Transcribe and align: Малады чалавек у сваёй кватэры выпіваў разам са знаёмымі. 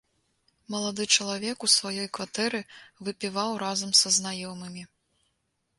Малады 0.75 1.03
чалавек 1.17 1.57
у 1.67 1.69
сваёй 1.75 2.09
кватэры 2.19 2.61
выпіваў 3.09 3.51
разам 3.67 3.91
са 4.03 4.07
знаёмымі. 4.19 4.83